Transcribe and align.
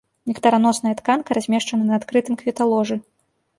Нектараносная 0.29 0.93
тканка 1.01 1.37
размешчана 1.39 1.83
на 1.91 2.01
адкрытым 2.01 2.41
кветаложы. 2.43 3.01